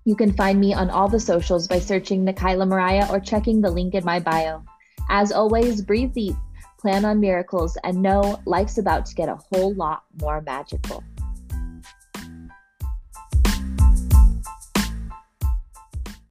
You 0.04 0.16
can 0.16 0.32
find 0.32 0.58
me 0.58 0.74
on 0.74 0.90
all 0.90 1.08
the 1.08 1.20
socials 1.20 1.68
by 1.68 1.78
searching 1.78 2.26
Nikyla 2.26 2.66
Mariah 2.66 3.06
or 3.08 3.20
checking 3.20 3.60
the 3.60 3.70
link 3.70 3.94
in 3.94 4.04
my 4.04 4.18
bio. 4.18 4.64
As 5.08 5.30
always, 5.30 5.82
breathe 5.82 6.14
deep, 6.14 6.34
plan 6.80 7.04
on 7.04 7.20
miracles, 7.20 7.78
and 7.84 8.02
know 8.02 8.40
life's 8.44 8.78
about 8.78 9.06
to 9.06 9.14
get 9.14 9.28
a 9.28 9.38
whole 9.52 9.72
lot 9.74 10.02
more 10.20 10.42
magical. 10.42 11.04